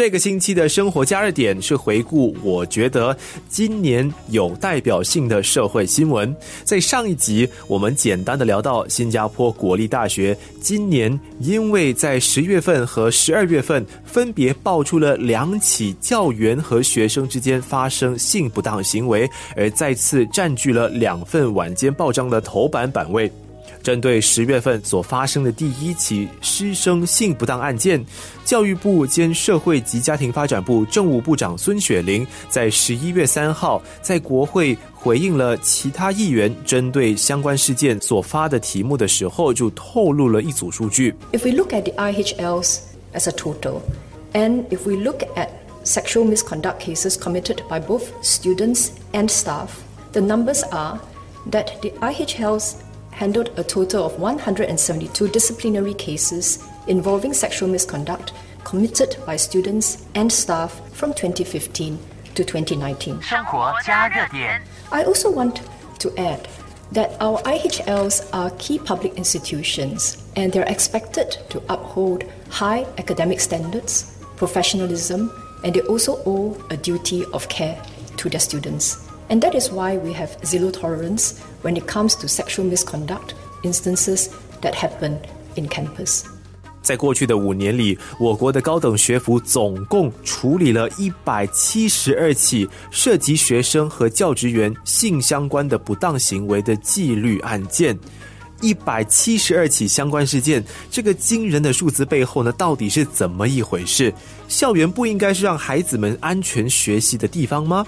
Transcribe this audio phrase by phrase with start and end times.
[0.00, 3.14] 这个星期的生活加热点是回顾，我觉得
[3.50, 6.34] 今年有代表性的社会新闻。
[6.64, 23.30] 在上一集，我们简单的聊到新加坡国立大学今年因为在十月份和十二月份分别爆出了两起教员和学生之间发生性不当行为，而再次占据了两份晚间报章的头版版位。
[23.82, 28.04] 针对十月份所发生的第一起师生性不当案件，
[28.44, 41.14] 教育部兼社会及家庭发展部政务部长孙雪玲在十一月三号在国会回应了其他议员针对相关事件所发的题目的时候，就透露了一组数据。
[41.32, 42.78] If we look at the IHLs
[43.14, 43.80] as a total,
[44.32, 45.48] and if we look at
[45.82, 49.68] sexual misconduct cases committed by both students and staff,
[50.12, 51.00] the numbers are
[51.50, 52.74] that the IHLs
[53.10, 58.32] handled a total of 172 disciplinary cases involving sexual misconduct
[58.64, 61.98] committed by students and staff from 2015
[62.34, 63.20] to 2019.
[64.92, 65.62] I also want
[65.98, 66.48] to add
[66.92, 74.18] that our IHLs are key public institutions and they're expected to uphold high academic standards,
[74.36, 75.30] professionalism,
[75.64, 77.80] and they also owe a duty of care
[78.16, 79.09] to their students.
[79.30, 84.28] And that is why we have zero tolerance when it comes to sexual misconduct instances
[84.60, 85.18] that happen
[85.54, 86.24] in campus.
[86.82, 97.96] 在过去的五年里，我国的高等学府总共处理了一百七十二起涉及学生和教职员性相关的不当行为的纪律案件。
[98.62, 104.12] 一百七十二起相关事件，这个惊人的数字背后呢，到底是怎么一回事？
[104.48, 107.86] 校园不应该是让孩子们安全学习的地方吗？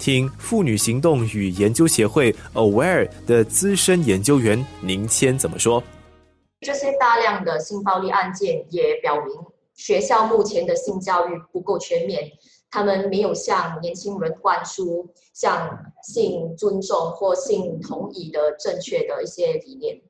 [0.00, 5.82] 听妇女行动与研究协会 Aware 的资深研究员宁谦怎么说？
[6.62, 9.34] 这些大量的性暴力案件也表明，
[9.74, 12.30] 学校目前的性教育不够全面，
[12.70, 20.00] 他们没有向年轻人灌输像性尊重或性同意的正确的一些理念。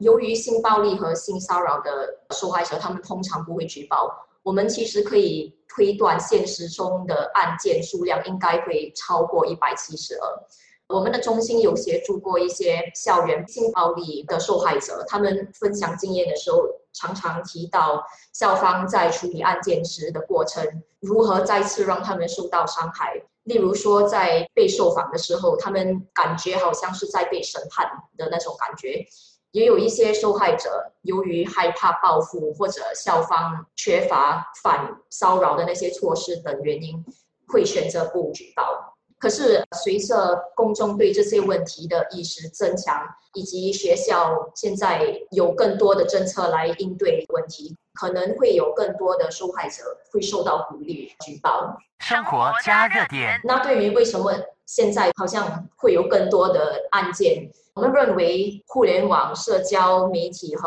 [0.00, 4.10] 由于性暴力和性骚扰的受害者，他们通常不会举报。
[4.42, 10.46] 我们其实可以推断，现实中的案件数量应该会超过一百七十二。
[10.88, 18.02] 我们的中心有协助过一些校园性暴力的受害者，他们分享经验的时候，常常提到
[18.32, 23.22] 校方在处理案件时的过程，如何再次让他们受到伤害。
[23.44, 29.06] 例如说，在被受访的时候，他们感觉好像是在被审判的那种感觉。
[29.52, 37.04] 也有一些受害者，由于害怕报复或者校方缺乏反骚扰的那些措施等原因，
[37.48, 38.96] 会选择不举报。
[39.18, 51.76] 可是，随着公众对这些问题的意识增强，以及学校现在有更多的政策来应对问题，可能会有更多的受害者会受到鼓励举报。
[51.98, 53.38] 生活加热点。
[53.44, 54.32] 那对于为什么
[54.70, 57.50] 现在好像会有更多的案件？
[57.74, 60.64] 我们认为，互联网、社交媒体和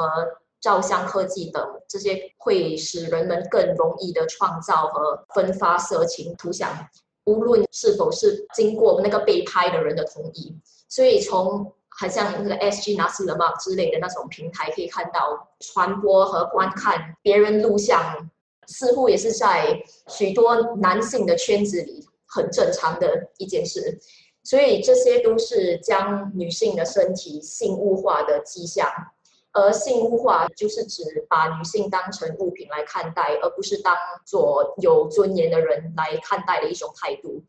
[0.60, 6.70] 照相科技等这些会使人们更容易的创造和分发色情图像，
[7.24, 10.54] 无论是否是经过那个被拍的人的同意。
[10.90, 18.30] 所以，从好像那个 SG 拿斯了嘛之类的那种平台可以看到，传播和观看别人录像，
[18.68, 24.00] 似乎也是在许多男性的圈子里很正常的一件事。
[24.44, 28.90] 所以这些都是将女性的身体性物化的迹象，
[29.54, 33.96] 而性物化就是指把女性当成物品来看待，而不是当
[34.26, 37.42] 做有尊严的人来看待的一种态度。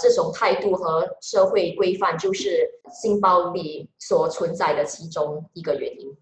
[0.00, 6.16] 这种态度和社会规范就是性暴力所存在的其中一个原因。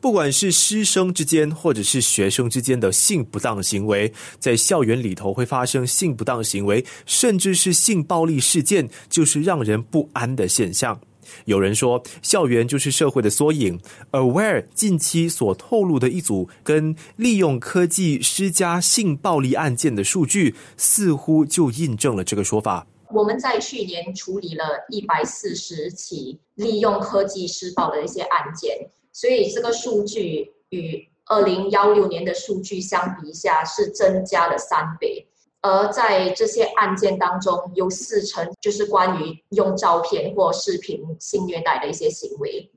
[0.00, 11.00] 不管是师生之间，或者是学生之间的性不当行为，在校园里头会发生性不当行为，甚至是性暴力事件，就是让人不安的现象。
[11.46, 13.80] 有人说，校园就是社会的缩影。
[14.12, 22.86] Aware 近期所透露的一组跟利用科技施加性暴力案件的数据，似乎就印证了这个说法。
[23.10, 28.88] 我们在去年处理了一百四十起利用科技施暴的一些案件。
[29.16, 35.26] 所以这个数据与二零幺六年的数据相比下是增加了三倍，
[35.62, 42.70] 而在这些案件当中，有四成就是关于用照片或视频性虐待的一些行为，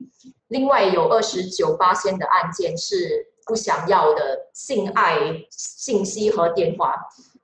[0.48, 5.18] 另外有二十九八千的案件是不想要的性爱
[5.50, 6.94] 信息和电话，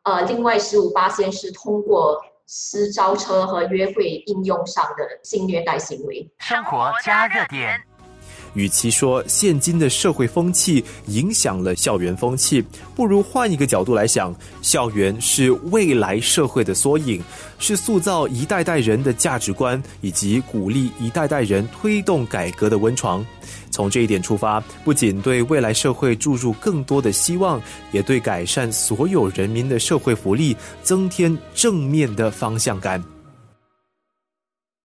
[0.05, 6.27] 呃，另外十五八千是通过私招车和约会应用上的性虐待行为。
[6.39, 7.79] 生活加热点。
[8.57, 12.65] 与其说现今的社会风气影响了校园风气，
[12.97, 17.23] 不如换一个角度来想，校园是未来社会的缩影，
[17.59, 23.25] 是塑造一代代人的价值观，以及鼓励一代代人推动改革的温床。
[23.71, 27.61] 从这一点出发，不仅对未来社会注入更多的希望，
[27.93, 33.16] 也对改善所有人民的社会福利增添正面的方向感。